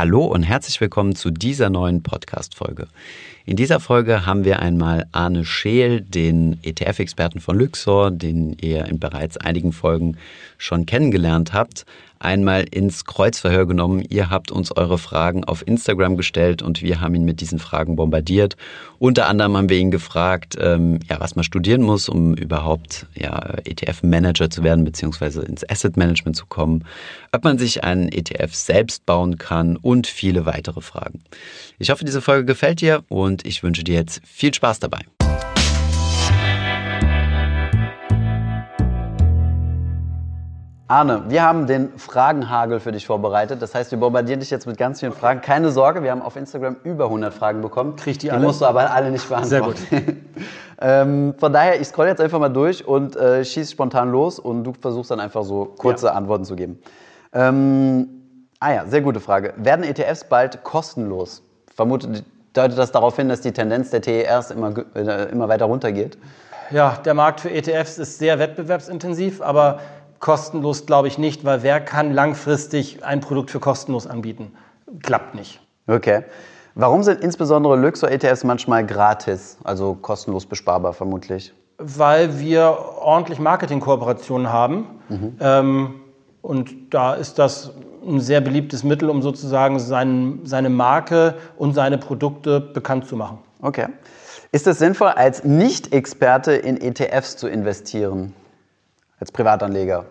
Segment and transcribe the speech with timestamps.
[0.00, 2.86] Hallo und herzlich willkommen zu dieser neuen Podcast-Folge.
[3.46, 9.00] In dieser Folge haben wir einmal Arne Scheel, den ETF-Experten von Luxor, den ihr in
[9.00, 10.16] bereits einigen Folgen
[10.56, 11.84] schon kennengelernt habt,
[12.20, 14.04] einmal ins Kreuzverhör genommen.
[14.08, 17.96] Ihr habt uns eure Fragen auf Instagram gestellt und wir haben ihn mit diesen Fragen
[17.96, 18.56] bombardiert.
[18.98, 23.56] Unter anderem haben wir ihn gefragt, ähm, ja, was man studieren muss, um überhaupt ja,
[23.64, 26.84] ETF-Manager zu werden, beziehungsweise ins Asset Management zu kommen,
[27.32, 31.22] ob man sich einen ETF selbst bauen kann und viele weitere Fragen.
[31.78, 35.00] Ich hoffe, diese Folge gefällt dir und ich wünsche dir jetzt viel Spaß dabei.
[40.90, 43.60] Arne, wir haben den Fragenhagel für dich vorbereitet.
[43.60, 45.42] Das heißt, wir bombardieren dich jetzt mit ganz vielen Fragen.
[45.42, 47.94] Keine Sorge, wir haben auf Instagram über 100 Fragen bekommen.
[47.96, 48.46] Krieg die, die alle?
[48.46, 49.76] musst du aber alle nicht beantworten.
[49.90, 50.16] Sehr gut.
[50.80, 54.64] ähm, von daher, ich scroll jetzt einfach mal durch und äh, schieß spontan los und
[54.64, 56.12] du versuchst dann einfach so kurze Ja.
[56.12, 56.78] Antworten zu geben.
[57.34, 58.08] Ähm,
[58.58, 59.52] ah ja, sehr gute Frage.
[59.58, 61.42] Werden ETFs bald kostenlos?
[61.76, 66.16] Vermutet deutet das darauf hin, dass die Tendenz der TERs immer, äh, immer weiter runtergeht?
[66.70, 69.80] Ja, der Markt für ETFs ist sehr wettbewerbsintensiv, aber
[70.18, 74.52] kostenlos glaube ich nicht, weil wer kann langfristig ein Produkt für kostenlos anbieten?
[75.02, 75.60] Klappt nicht.
[75.86, 76.24] Okay.
[76.74, 81.52] Warum sind insbesondere Luxor-ETFs manchmal gratis, also kostenlos besparbar vermutlich?
[81.78, 84.86] Weil wir ordentlich Marketingkooperationen haben.
[85.40, 85.94] Ähm,
[86.42, 87.72] und da ist das
[88.06, 93.38] ein sehr beliebtes Mittel, um sozusagen sein, seine Marke und seine Produkte bekannt zu machen.
[93.60, 93.86] Okay.
[94.52, 98.34] Ist es sinnvoll, als Nicht-Experte in ETFs zu investieren?
[99.20, 100.04] Als Privatanleger?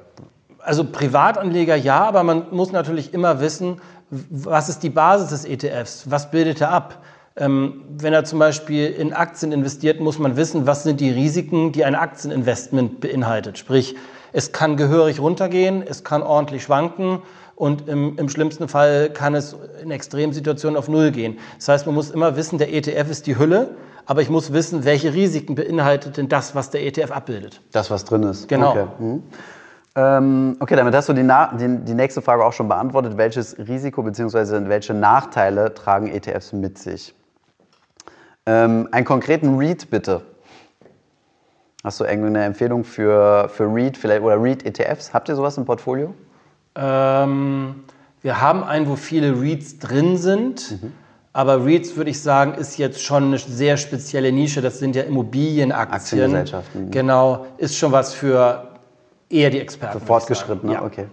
[0.59, 6.09] Also Privatanleger ja, aber man muss natürlich immer wissen, was ist die Basis des ETFs?
[6.09, 7.03] Was bildet er ab?
[7.36, 11.72] Ähm, wenn er zum Beispiel in Aktien investiert, muss man wissen, was sind die Risiken,
[11.72, 13.58] die ein Aktieninvestment beinhaltet.
[13.58, 13.95] Sprich,
[14.33, 17.21] es kann gehörig runtergehen, es kann ordentlich schwanken
[17.55, 21.38] und im, im schlimmsten Fall kann es in Extremsituationen auf Null gehen.
[21.58, 23.75] Das heißt, man muss immer wissen, der ETF ist die Hülle,
[24.08, 27.61] aber ich muss wissen, welche Risiken beinhaltet denn das, was der ETF abbildet.
[27.73, 28.48] Das, was drin ist.
[28.48, 28.71] Genau.
[28.71, 29.23] Okay, mhm.
[29.95, 31.27] ähm, okay damit hast du die,
[31.59, 33.17] die, die nächste Frage auch schon beantwortet.
[33.17, 34.67] Welches Risiko bzw.
[34.70, 37.14] welche Nachteile tragen ETFs mit sich?
[38.45, 40.21] Ähm, einen konkreten REIT bitte.
[41.83, 45.14] Hast du irgendeine Empfehlung für, für REIT vielleicht, oder REIT-ETFs?
[45.14, 46.14] Habt ihr sowas im Portfolio?
[46.76, 47.83] Ähm,
[48.21, 50.82] wir haben einen, wo viele REITs drin sind.
[50.82, 50.93] Mhm.
[51.37, 54.59] Aber REITs, würde ich sagen, ist jetzt schon eine sehr spezielle Nische.
[54.59, 55.93] Das sind ja Immobilienaktien.
[55.93, 56.89] Aktiengesellschaften.
[56.89, 58.70] Genau, ist schon was für
[59.30, 59.99] eher die Experten.
[59.99, 60.73] Für Fortgeschrittene.
[60.73, 60.81] Ja.
[60.81, 61.05] okay.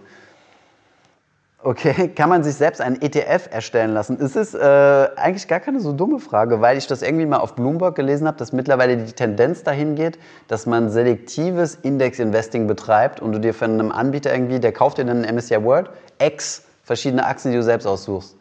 [1.61, 4.17] Okay, kann man sich selbst einen ETF erstellen lassen?
[4.19, 7.53] Es ist äh, eigentlich gar keine so dumme Frage, weil ich das irgendwie mal auf
[7.53, 13.31] Bloomberg gelesen habe, dass mittlerweile die Tendenz dahin geht, dass man selektives Index-Investing betreibt und
[13.31, 17.23] du dir von einem Anbieter irgendwie, der kauft dir dann einen MSCI World, X verschiedene
[17.27, 18.35] Aktien, die du selbst aussuchst.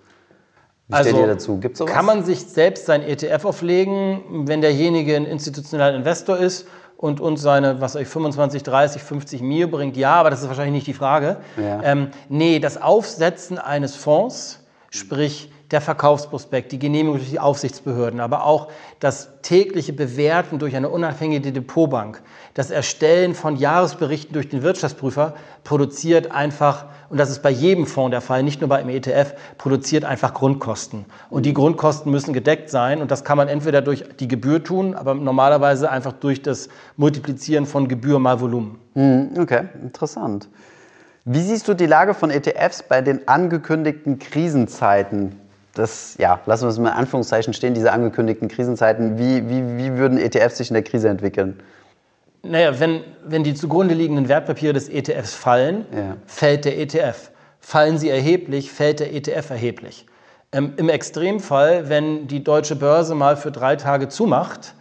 [0.89, 1.59] Wie steht ihr dazu?
[1.59, 1.91] Gibt's sowas?
[1.93, 7.21] Also Kann man sich selbst sein ETF auflegen, wenn derjenige ein institutioneller Investor ist und
[7.21, 9.97] uns seine, was ich, 25, 30, 50 Mio bringt?
[9.97, 11.39] Ja, aber das ist wahrscheinlich nicht die Frage.
[11.57, 11.83] Ja.
[11.83, 18.47] Ähm, nee, das Aufsetzen eines Fonds, sprich der Verkaufsprospekt, die Genehmigung durch die Aufsichtsbehörden, aber
[18.47, 18.69] auch
[19.01, 22.23] das tägliche Bewerten durch eine unabhängige Depotbank,
[22.55, 28.13] das Erstellen von Jahresberichten durch den Wirtschaftsprüfer produziert einfach, und das ist bei jedem Fonds
[28.13, 31.07] der Fall, nicht nur beim ETF, produziert einfach Grundkosten.
[31.29, 34.95] Und die Grundkosten müssen gedeckt sein und das kann man entweder durch die Gebühr tun,
[34.95, 38.79] aber normalerweise einfach durch das Multiplizieren von Gebühr mal Volumen.
[38.95, 40.49] Hm, Okay, interessant.
[41.25, 45.41] Wie siehst du die Lage von ETFs bei den angekündigten Krisenzeiten?
[45.75, 49.19] Das, ja, lassen wir es mal in Anführungszeichen stehen, diese angekündigten Krisenzeiten.
[49.19, 51.61] Wie, wie, wie würden ETFs sich in der Krise entwickeln?
[52.43, 56.17] Naja, wenn, wenn die zugrunde liegenden Wertpapiere des ETFs fallen, Ja.
[56.27, 57.31] fällt der ETF.
[57.59, 60.07] Fallen sie erheblich, fällt der ETF erheblich.
[60.53, 64.75] Ähm, Im Extremfall, wenn die deutsche Börse mal für drei Tage zumacht,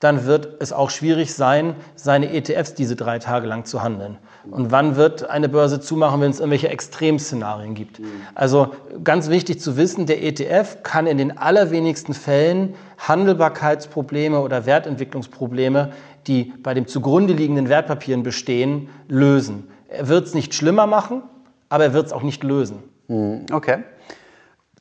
[0.00, 4.16] dann wird es auch schwierig sein, seine ETFs diese drei Tage lang zu handeln.
[4.50, 8.00] Und wann wird eine Börse zumachen, wenn es irgendwelche Extremszenarien gibt?
[8.34, 8.68] Also
[9.04, 15.92] ganz wichtig zu wissen, der ETF kann in den allerwenigsten Fällen Handelbarkeitsprobleme oder Wertentwicklungsprobleme,
[16.26, 19.68] die bei dem zugrunde liegenden Wertpapieren bestehen, lösen.
[19.88, 21.22] Er wird es nicht schlimmer machen,
[21.68, 22.82] aber er wird es auch nicht lösen.
[23.08, 23.78] Hm, Okay.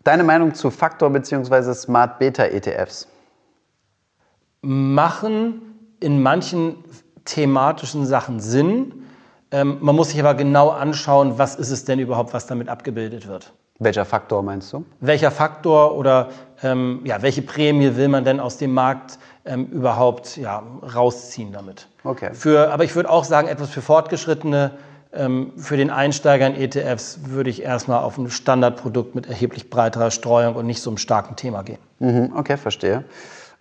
[0.06, 1.74] Deine Meinung zu Faktor- bzw.
[1.74, 3.08] Smart Beta-ETFs?
[4.62, 5.62] Machen
[6.00, 6.84] in manchen
[7.26, 8.94] thematischen Sachen Sinn.
[9.52, 13.28] Ähm, man muss sich aber genau anschauen, was ist es denn überhaupt, was damit abgebildet
[13.28, 13.54] wird.
[13.80, 14.84] Welcher Faktor meinst du?
[15.00, 16.30] Welcher Faktor oder
[16.62, 20.64] ähm, ja, welche Prämie will man denn aus dem Markt ähm, überhaupt ja,
[20.94, 21.88] rausziehen damit?
[22.04, 22.32] Okay.
[22.34, 24.72] Für, aber ich würde auch sagen, etwas für Fortgeschrittene
[25.14, 30.12] ähm, für den Einsteiger in ETFs würde ich erstmal auf ein Standardprodukt mit erheblich breiterer
[30.12, 31.80] Streuung und nicht so einem starken Thema gehen.
[32.00, 33.06] Mhm, okay, verstehe.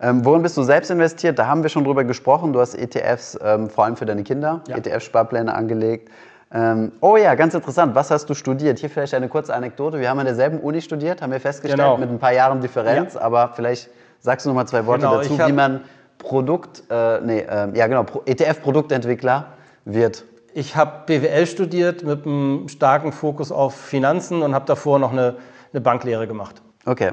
[0.01, 1.37] Ähm, worin bist du selbst investiert?
[1.37, 2.53] Da haben wir schon drüber gesprochen.
[2.53, 4.77] Du hast ETFs ähm, vor allem für deine Kinder, ja.
[4.77, 6.09] ETF-Sparpläne angelegt.
[6.51, 7.95] Ähm, oh ja, ganz interessant.
[7.95, 8.79] Was hast du studiert?
[8.79, 9.99] Hier vielleicht eine kurze Anekdote.
[9.99, 11.97] Wir haben an derselben Uni studiert, haben wir festgestellt, genau.
[11.97, 13.13] mit ein paar Jahren Differenz.
[13.13, 13.21] Ja.
[13.21, 15.81] Aber vielleicht sagst du noch mal zwei Worte genau, dazu, wie man
[16.17, 19.47] Produkt, äh, nee, äh, ja genau, ETF-Produktentwickler
[19.85, 20.25] wird.
[20.53, 25.35] Ich habe BWL studiert mit einem starken Fokus auf Finanzen und habe davor noch eine,
[25.71, 26.61] eine Banklehre gemacht.
[26.85, 27.11] Okay.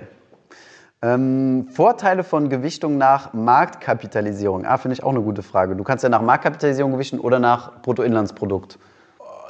[1.07, 4.67] Ähm, Vorteile von Gewichtung nach Marktkapitalisierung.
[4.67, 5.77] Ah, finde ich auch eine gute Frage.
[5.77, 8.77] Du kannst ja nach Marktkapitalisierung gewichten oder nach Bruttoinlandsprodukt.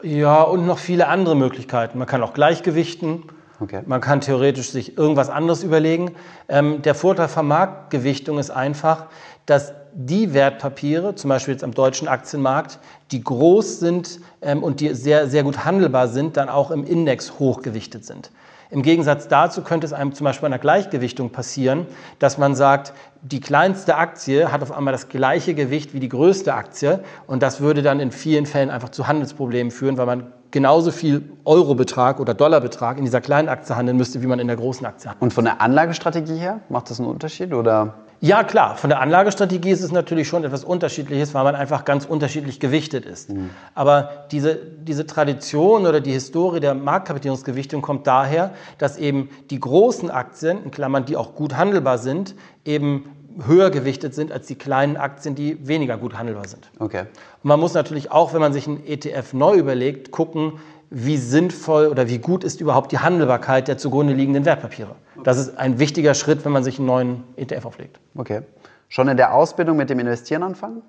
[0.03, 1.97] Ja, und noch viele andere Möglichkeiten.
[1.97, 3.23] Man kann auch gleichgewichten.
[3.59, 3.81] Okay.
[3.87, 6.15] Man kann theoretisch sich irgendwas anderes überlegen.
[6.47, 9.07] Ähm, der Vorteil von Marktgewichtung ist einfach,
[9.47, 12.79] dass die Wertpapiere, zum Beispiel jetzt am deutschen Aktienmarkt,
[13.13, 17.39] die groß sind ähm, und die sehr, sehr gut handelbar sind, dann auch im Index
[17.39, 18.31] hochgewichtet sind.
[18.71, 21.87] Im Gegensatz dazu könnte es einem zum Beispiel bei einer Gleichgewichtung passieren,
[22.19, 22.93] dass man sagt,
[23.23, 27.61] die kleinste Aktie hat auf einmal das gleiche Gewicht wie die größte Aktie und das
[27.61, 32.35] würde dann in vielen Fällen einfach zu Handelsproblemen führen, weil man genauso viel Eurobetrag oder
[32.35, 35.17] Dollarbetrag in dieser kleinen Aktie handeln müsste, wie man in der großen Aktie hat.
[35.21, 37.95] Und von der Anlagestrategie her macht das einen Unterschied oder?
[38.21, 38.77] Ja, klar.
[38.77, 43.05] Von der Anlagestrategie ist es natürlich schon etwas Unterschiedliches, weil man einfach ganz unterschiedlich gewichtet
[43.05, 43.31] ist.
[43.31, 43.51] Mhm.
[43.75, 50.11] Aber diese, diese Tradition oder die Historie der Marktkapitalisierungsgewichtung kommt daher, dass eben die großen
[50.11, 52.35] Aktien, in Klammern, die auch gut handelbar sind,
[52.65, 53.11] eben
[53.45, 56.71] höher gewichtet sind als die kleinen Aktien, die weniger gut handelbar sind.
[56.79, 57.01] Okay.
[57.01, 60.55] Und man muss natürlich auch, wenn man sich einen ETF neu überlegt, gucken,
[60.91, 64.95] wie sinnvoll oder wie gut ist überhaupt die Handelbarkeit der zugrunde liegenden Wertpapiere.
[65.25, 68.01] Das ist ein wichtiger Schritt, wenn man sich einen neuen ETF auflegt.
[68.17, 68.43] Okay.
[68.89, 70.83] Schon in der Ausbildung mit dem Investieren anfangen?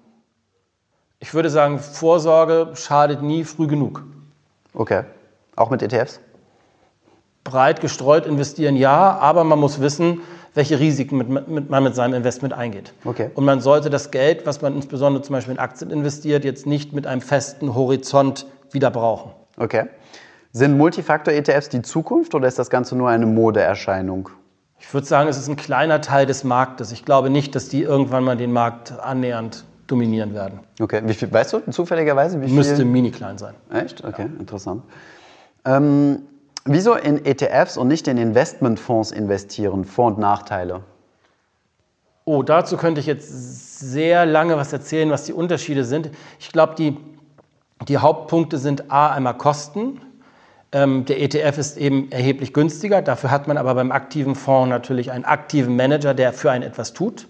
[1.19, 4.03] Ich würde sagen, Vorsorge schadet nie früh genug.
[4.73, 5.03] Okay.
[5.55, 6.19] Auch mit ETFs?
[7.43, 10.21] Breit gestreut investieren ja, aber man muss wissen,
[10.53, 12.93] welche Risiken mit, mit, man mit seinem Investment eingeht.
[13.05, 13.31] Okay.
[13.33, 16.93] Und man sollte das Geld, was man insbesondere zum Beispiel in Aktien investiert, jetzt nicht
[16.93, 19.31] mit einem festen Horizont wieder brauchen.
[19.57, 19.85] Okay.
[20.51, 24.29] Sind Multifaktor-ETFs die Zukunft oder ist das Ganze nur eine Modeerscheinung?
[24.79, 26.91] Ich würde sagen, es ist ein kleiner Teil des Marktes.
[26.91, 30.59] Ich glaube nicht, dass die irgendwann mal den Markt annähernd dominieren werden.
[30.79, 32.55] Okay, wie viel, weißt du zufälligerweise, wie viel?
[32.55, 33.55] Müsste mini klein sein.
[33.71, 34.03] Echt?
[34.03, 34.39] Okay, ja.
[34.39, 34.83] interessant.
[35.65, 36.23] Ähm,
[36.65, 39.85] wieso in ETFs und nicht in Investmentfonds investieren?
[39.85, 40.81] Vor- und Nachteile?
[42.25, 46.11] Oh, dazu könnte ich jetzt sehr lange was erzählen, was die Unterschiede sind.
[46.39, 46.97] Ich glaube, die
[47.87, 50.01] die Hauptpunkte sind A, einmal Kosten.
[50.71, 53.01] Ähm, der ETF ist eben erheblich günstiger.
[53.01, 56.93] Dafür hat man aber beim aktiven Fonds natürlich einen aktiven Manager, der für einen etwas
[56.93, 57.27] tut,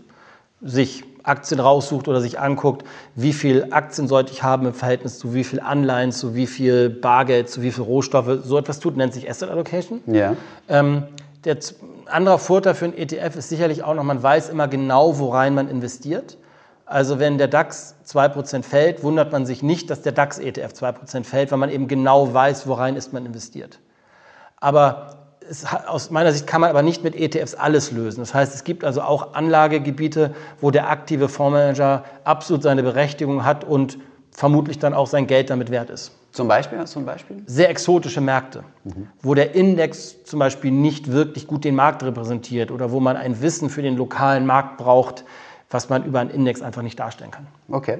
[0.61, 2.85] sich Aktien raussucht oder sich anguckt,
[3.15, 6.89] wie viel Aktien sollte ich haben im Verhältnis zu wie viel Anleihen, zu wie viel
[6.89, 8.43] Bargeld, zu wie viel Rohstoffe.
[8.43, 10.01] So etwas tut, nennt sich Asset Allocation.
[10.07, 10.35] Ja.
[10.69, 11.03] Ähm,
[11.43, 11.57] der
[12.07, 15.69] andere Vorteil für einen ETF ist sicherlich auch noch, man weiß immer genau, worein man
[15.69, 16.37] investiert.
[16.87, 21.51] Also wenn der DAX 2% fällt, wundert man sich nicht, dass der DAX-ETF 2% fällt,
[21.51, 23.79] weil man eben genau weiß, worein ist man investiert.
[24.61, 25.17] Aber
[25.49, 28.21] es, aus meiner Sicht kann man aber nicht mit ETFs alles lösen.
[28.21, 33.65] Das heißt, es gibt also auch Anlagegebiete, wo der aktive Fondsmanager absolut seine Berechtigung hat
[33.65, 33.97] und
[34.31, 36.13] vermutlich dann auch sein Geld damit wert ist.
[36.31, 36.85] Zum Beispiel?
[36.85, 37.43] Zum Beispiel?
[37.47, 39.09] Sehr exotische Märkte, mhm.
[39.21, 43.41] wo der Index zum Beispiel nicht wirklich gut den Markt repräsentiert oder wo man ein
[43.41, 45.25] Wissen für den lokalen Markt braucht,
[45.69, 47.47] was man über einen Index einfach nicht darstellen kann.
[47.69, 47.99] Okay.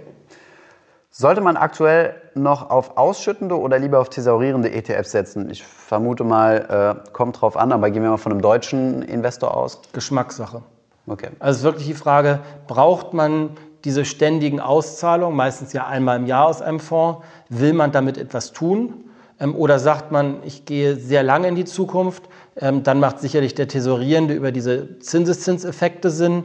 [1.09, 5.50] Sollte man aktuell noch auf ausschüttende oder lieber auf thesaurierende ETFs setzen?
[5.50, 9.57] Ich vermute mal, äh, kommt drauf an, aber gehen wir mal von einem deutschen Investor
[9.57, 9.81] aus.
[9.93, 10.62] Geschmackssache.
[11.07, 11.29] Okay.
[11.39, 13.51] Also wirklich die Frage, braucht man
[13.83, 18.51] diese ständigen Auszahlungen, meistens ja einmal im Jahr aus einem Fonds, will man damit etwas
[18.51, 19.05] tun?
[19.39, 22.24] Ähm, oder sagt man, ich gehe sehr lange in die Zukunft,
[22.57, 26.43] ähm, dann macht sicherlich der Tesorierende über diese Zinseszinseffekte Sinn.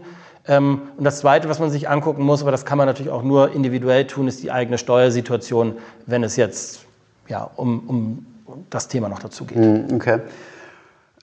[0.48, 3.22] Ähm, und das Zweite, was man sich angucken muss, aber das kann man natürlich auch
[3.22, 6.84] nur individuell tun, ist die eigene Steuersituation, wenn es jetzt
[7.28, 8.26] ja, um, um
[8.70, 9.58] das Thema noch dazu geht.
[9.58, 10.20] Hm, okay.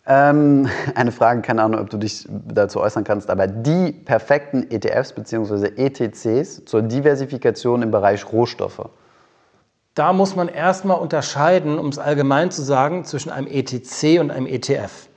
[0.07, 5.13] Ähm, eine Frage, keine Ahnung, ob du dich dazu äußern kannst, aber die perfekten ETFs
[5.13, 5.67] bzw.
[5.75, 8.89] ETCs zur Diversifikation im Bereich Rohstoffe.
[9.93, 14.47] Da muss man erstmal unterscheiden, um es allgemein zu sagen, zwischen einem ETC und einem
[14.47, 15.08] ETF.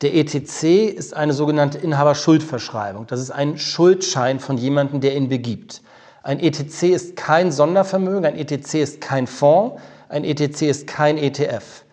[0.00, 3.06] Der ETC ist eine sogenannte Inhaberschuldverschreibung.
[3.06, 5.82] Das ist ein Schuldschein von jemandem, der ihn begibt.
[6.22, 11.84] Ein ETC ist kein Sondervermögen, ein ETC ist kein Fonds, ein ETC ist kein ETF.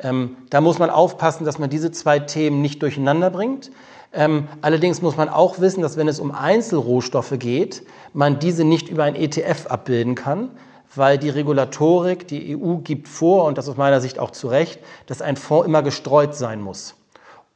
[0.00, 3.70] Ähm, da muss man aufpassen, dass man diese zwei Themen nicht durcheinander bringt.
[4.12, 8.88] Ähm, allerdings muss man auch wissen, dass wenn es um Einzelrohstoffe geht, man diese nicht
[8.88, 10.50] über ein ETF abbilden kann,
[10.94, 14.80] weil die Regulatorik, die EU gibt vor, und das aus meiner Sicht auch zu Recht,
[15.06, 16.94] dass ein Fonds immer gestreut sein muss.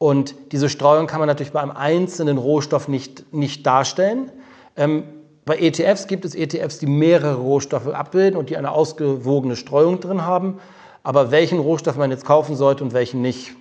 [0.03, 4.33] Und diese Streuung kann man natürlich bei einem einzelnen Rohstoff nicht, nicht darstellen.
[4.75, 5.05] Ähm,
[5.45, 10.25] bei ETFs gibt es ETFs, die mehrere Rohstoffe abbilden und die eine ausgewogene Streuung drin
[10.25, 10.59] haben.
[11.03, 13.53] Aber welchen Rohstoff man jetzt kaufen sollte und welchen nicht,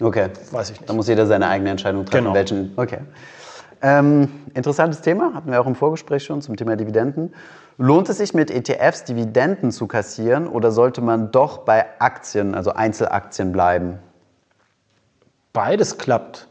[0.00, 0.30] okay.
[0.50, 0.90] weiß ich nicht.
[0.90, 2.24] Da muss jeder seine eigene Entscheidung treffen.
[2.24, 2.34] Genau.
[2.34, 2.98] Welchen, okay.
[3.80, 7.32] Ähm, interessantes Thema, hatten wir auch im Vorgespräch schon zum Thema Dividenden.
[7.76, 12.72] Lohnt es sich mit ETFs Dividenden zu kassieren oder sollte man doch bei Aktien, also
[12.72, 14.00] Einzelaktien bleiben?
[15.52, 16.48] Beides klappt.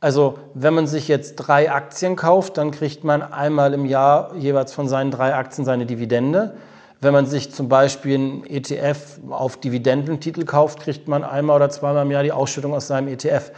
[0.00, 4.72] Also wenn man sich jetzt drei Aktien kauft, dann kriegt man einmal im Jahr jeweils
[4.72, 6.54] von seinen drei Aktien seine Dividende.
[7.00, 12.04] Wenn man sich zum Beispiel einen ETF auf Dividendentitel kauft, kriegt man einmal oder zweimal
[12.04, 13.52] im Jahr die Ausschüttung aus seinem ETF.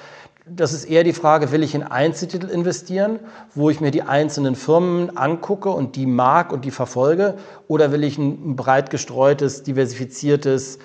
[0.46, 3.20] Das ist eher die Frage, will ich in Einzeltitel investieren,
[3.54, 7.34] wo ich mir die einzelnen Firmen angucke und die mag und die verfolge,
[7.68, 10.78] oder will ich ein breit gestreutes, diversifiziertes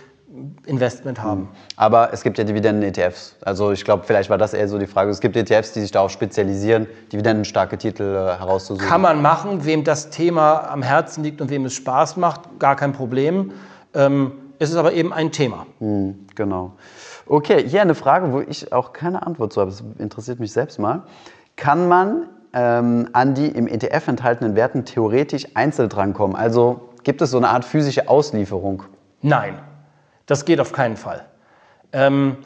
[0.65, 1.50] Investment haben.
[1.75, 3.36] Aber es gibt ja Dividenden-ETFs.
[3.42, 5.10] Also ich glaube, vielleicht war das eher so die Frage.
[5.12, 8.88] Es gibt ETFs, die sich darauf spezialisieren, dividendenstarke Titel äh, herauszusuchen.
[8.88, 12.75] Kann man machen, wem das Thema am Herzen liegt und wem es Spaß macht, gar
[12.75, 13.51] kein Problem.
[13.94, 15.65] Ähm, es ist aber eben ein Thema.
[15.80, 16.74] Hm, genau.
[17.27, 19.72] Okay, hier eine Frage, wo ich auch keine Antwort zu habe.
[19.72, 21.04] Das interessiert mich selbst mal.
[21.56, 26.36] Kann man ähm, an die im ETF enthaltenen Werten theoretisch einzeln drankommen?
[26.36, 28.84] Also gibt es so eine Art physische Auslieferung?
[29.22, 29.60] Nein,
[30.25, 31.25] das geht auf keinen Fall.
[31.91, 32.38] Ähm,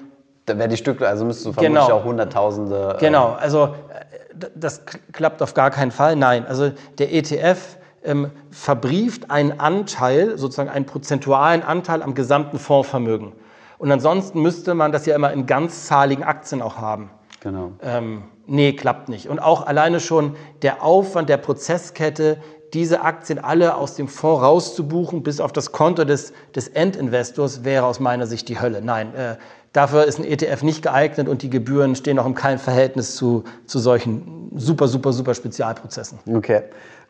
[0.45, 1.95] Da wäre die Stücke, also müsstest du vermutlich Genau.
[1.97, 2.95] auch Hunderttausende.
[2.97, 4.81] äh, Genau, also äh, das
[5.11, 6.15] klappt auf gar keinen Fall.
[6.15, 13.33] Nein, also der ETF ähm, verbrieft einen Anteil, sozusagen einen prozentualen Anteil am gesamten Fondsvermögen.
[13.77, 17.11] Und ansonsten müsste man das ja immer in ganzzahligen Aktien auch haben.
[17.41, 17.71] Genau.
[17.81, 19.29] Ähm, nee, klappt nicht.
[19.29, 22.37] Und auch alleine schon der Aufwand der Prozesskette,
[22.73, 27.85] diese Aktien alle aus dem Fonds rauszubuchen, bis auf das Konto des, des Endinvestors, wäre
[27.85, 28.81] aus meiner Sicht die Hölle.
[28.81, 29.35] Nein, äh,
[29.73, 33.43] dafür ist ein ETF nicht geeignet und die Gebühren stehen auch im keinem Verhältnis zu,
[33.65, 36.19] zu solchen super, super, super Spezialprozessen.
[36.33, 36.63] Okay.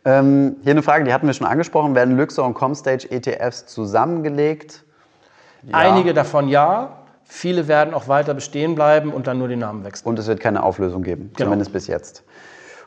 [0.05, 1.93] Ähm, hier eine Frage, die hatten wir schon angesprochen.
[1.93, 4.83] Werden Luxor und Comstage ETFs zusammengelegt?
[5.63, 5.75] Ja.
[5.75, 10.07] Einige davon ja, viele werden auch weiter bestehen bleiben und dann nur den Namen wechseln.
[10.07, 11.49] Und es wird keine Auflösung geben, Genau.
[11.49, 12.23] zumindest bis jetzt.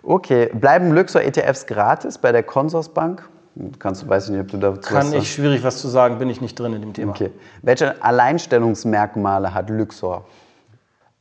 [0.03, 3.29] Okay, bleiben Luxor ETFs gratis bei der Consorsbank?
[3.79, 5.15] Kannst du, weiß ich nicht, ob du dazu Kann sagst.
[5.15, 7.13] ich schwierig was zu sagen, bin ich nicht drin in dem Thema.
[7.13, 7.31] Okay.
[7.61, 10.25] Welche Alleinstellungsmerkmale hat Luxor?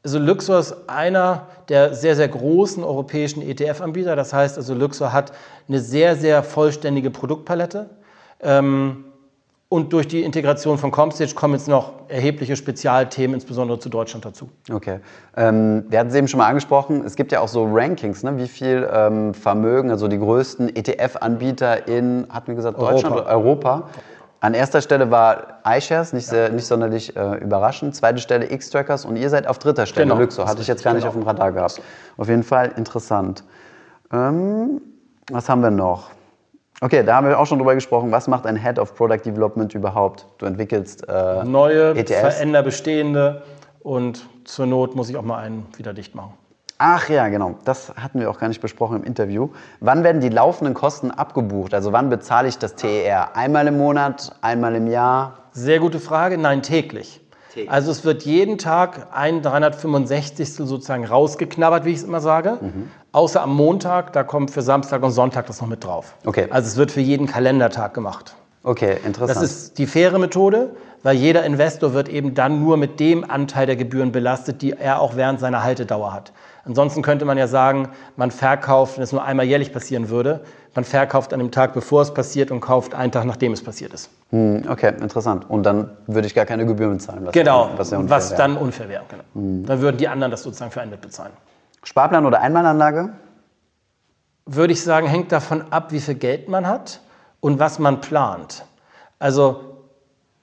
[0.04, 4.16] Also Luxor ist einer der sehr, sehr großen europäischen ETF-Anbieter.
[4.16, 5.34] Das heißt also, Luxor hat
[5.68, 7.90] eine sehr, sehr vollständige Produktpalette.
[8.40, 9.06] Ähm,
[9.72, 14.50] und durch die Integration von Comstage kommen jetzt noch erhebliche Spezialthemen, insbesondere zu Deutschland dazu.
[14.70, 15.00] Okay.
[15.38, 18.36] Ähm, wir hatten es eben schon mal angesprochen, es gibt ja auch so Rankings, ne?
[18.36, 23.22] wie viel ähm, Vermögen, also die größten ETF-Anbieter in, hatten wir gesagt, Deutschland Europa.
[23.22, 23.90] oder Europa.
[24.42, 27.96] An erster Stelle war iShares, nicht, sehr, nicht sonderlich äh, überraschend.
[27.96, 30.44] Zweite Stelle X-Trackers und ihr seid auf dritter Stelle, Genau, Luxor.
[30.44, 31.12] das Hatte ich jetzt gar nicht genau.
[31.12, 31.82] auf dem Radar gehabt.
[32.18, 33.46] Auf jeden Fall interessant.
[34.12, 34.82] Ähm,
[35.32, 36.10] was haben wir noch?
[36.84, 38.12] Okay, da haben wir auch schon drüber gesprochen.
[38.12, 40.26] Was macht ein Head of Product Development überhaupt?
[40.40, 42.20] Du entwickelst äh, Neue, ETFs.
[42.20, 43.44] veränder bestehende
[43.82, 46.34] und zur Not muss ich auch mal einen wieder dicht machen.
[46.80, 47.54] Ach ja, genau.
[47.66, 49.50] Das hatten wir auch gar nicht besprochen im Interview.
[49.80, 51.76] Wann werden die laufenden Kosten abgebucht?
[51.76, 53.38] Also wann bezahle ich das TER?
[53.38, 55.38] Einmal im Monat, einmal im Jahr?
[55.52, 56.40] Sehr gute Frage.
[56.40, 57.21] Nein, täglich.
[57.68, 60.54] Also es wird jeden Tag ein 365.
[60.56, 62.60] sozusagen rausgeknabbert, wie ich es immer sage.
[63.12, 66.16] Außer am Montag, da kommt für Samstag und Sonntag das noch mit drauf.
[66.26, 66.48] Okay.
[66.50, 68.36] Also es wird für jeden Kalendertag gemacht.
[68.64, 69.36] Okay, interessant.
[69.36, 73.66] Das ist die faire Methode, weil jeder Investor wird eben dann nur mit dem Anteil
[73.66, 76.32] der Gebühren belastet, die er auch während seiner Haltedauer hat.
[76.64, 80.42] Ansonsten könnte man ja sagen, man verkauft, wenn es nur einmal jährlich passieren würde,
[80.76, 83.94] man verkauft an dem Tag, bevor es passiert und kauft einen Tag, nachdem es passiert
[83.94, 84.10] ist.
[84.30, 85.50] Hm, okay, interessant.
[85.50, 87.26] Und dann würde ich gar keine Gebühren bezahlen.
[87.26, 88.38] Was Genau, was, was, ja unfair wäre.
[88.38, 89.04] dann unfair wäre.
[89.10, 89.68] Genau.
[89.68, 91.34] Dann würden die anderen das sozusagen für einen mitbezahlen.
[91.84, 93.10] Sparplan oder Einmalanlage?
[94.46, 97.02] Würde ich sagen, hängt davon ab, wie viel Geld man hat
[97.40, 98.66] und was man plant.
[99.20, 99.71] Also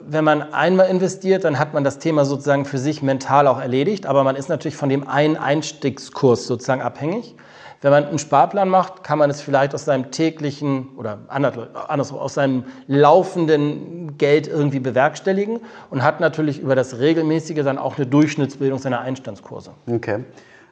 [0.00, 4.06] wenn man einmal investiert, dann hat man das Thema sozusagen für sich mental auch erledigt,
[4.06, 7.34] aber man ist natürlich von dem einen Einstiegskurs sozusagen abhängig.
[7.80, 12.34] Wenn man einen Sparplan macht, kann man es vielleicht aus seinem täglichen oder anders- aus
[12.34, 18.80] seinem laufenden Geld irgendwie bewerkstelligen und hat natürlich über das Regelmäßige dann auch eine Durchschnittsbildung
[18.80, 19.70] seiner Einstandskurse.
[19.88, 20.24] Okay.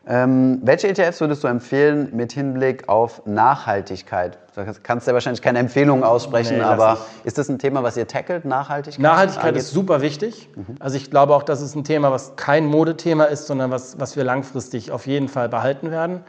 [0.08, 4.38] Ähm, welche ETFs würdest du empfehlen mit Hinblick auf Nachhaltigkeit?
[4.54, 8.06] Du kannst ja wahrscheinlich keine Empfehlungen aussprechen, Nee, aber ist das ein Thema, was ihr
[8.06, 9.02] tackelt, Nachhaltigkeit?
[9.02, 9.62] Nachhaltigkeit angeht?
[9.62, 10.48] ist super wichtig.
[10.78, 14.14] Also ich glaube auch, das ist ein Thema, was kein Modethema ist, sondern was, was
[14.14, 16.20] wir langfristig auf jeden Fall behalten werden.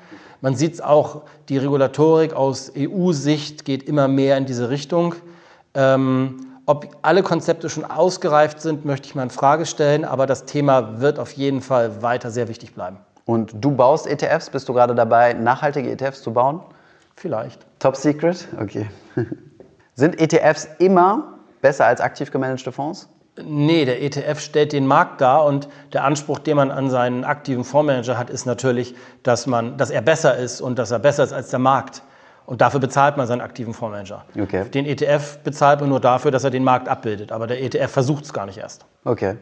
[0.41, 5.13] Man sieht es auch, die Regulatorik aus EU-Sicht geht immer mehr in diese Richtung.
[5.75, 10.45] Ähm, ob alle Konzepte schon ausgereift sind, möchte ich mal in Frage stellen, aber das
[10.45, 12.97] Thema wird auf jeden Fall weiter sehr wichtig bleiben.
[13.27, 14.49] Und du baust ETFs?
[14.49, 16.61] Bist du gerade dabei, nachhaltige ETFs zu bauen?
[17.17, 17.67] Vielleicht.
[17.77, 18.47] Top Secret?
[18.59, 18.89] Okay.
[19.95, 23.09] Sind ETFs immer besser als aktiv gemanagte Fonds?
[23.43, 27.65] Nee, der ETF stellt den Markt dar und der Anspruch, den man an seinen aktiven
[27.65, 31.33] Fondsmanager hat, ist natürlich, dass, man, dass er besser ist und dass er besser ist
[31.33, 32.03] als der Markt.
[32.45, 34.23] Und dafür bezahlt man seinen aktiven Fondsmanager.
[34.41, 34.63] Okay.
[34.69, 37.33] Den ETF bezahlt man nur dafür, dass er den Markt abbildet.
[37.33, 38.85] Aber der ETF versucht es gar nicht erst.
[39.03, 39.35] Okay.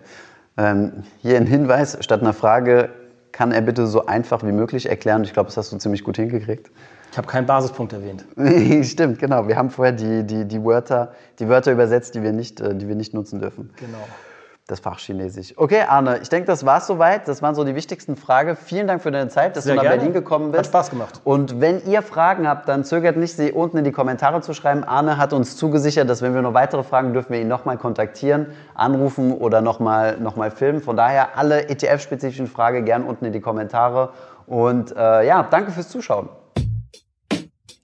[0.57, 2.89] Ähm, hier ein Hinweis statt einer Frage.
[3.35, 5.25] Kann er bitte so einfach wie möglich erklären?
[5.25, 6.71] Ich glaube, das hast du ziemlich gut hingekriegt.
[7.11, 8.23] Ich habe keinen Basispunkt erwähnt.
[8.87, 9.49] Stimmt, genau.
[9.49, 12.87] Wir haben vorher die, die, die, Wörter, die Wörter übersetzt, die wir, nicht, äh, die
[12.87, 13.71] wir nicht nutzen dürfen.
[13.75, 14.07] Genau
[14.67, 15.53] das Fach Chinesisch.
[15.57, 17.27] Okay, Arne, ich denke, das war es soweit.
[17.27, 18.55] Das waren so die wichtigsten Fragen.
[18.55, 19.97] Vielen Dank für deine Zeit, dass Sehr du nach gerne.
[19.97, 20.59] Berlin gekommen bist.
[20.59, 21.21] Hat Spaß gemacht.
[21.23, 24.83] Und wenn ihr Fragen habt, dann zögert nicht, sie unten in die Kommentare zu schreiben.
[24.83, 28.47] Arne hat uns zugesichert, dass wenn wir noch weitere Fragen, dürfen wir ihn nochmal kontaktieren,
[28.73, 30.81] anrufen oder nochmal noch mal filmen.
[30.81, 34.09] Von daher alle ETF-spezifischen Fragen gern unten in die Kommentare.
[34.47, 36.29] Und äh, ja, danke fürs Zuschauen.